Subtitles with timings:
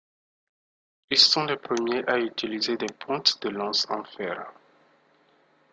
[1.11, 4.51] Ils sont les premiers à utiliser des pointes de lance en fer.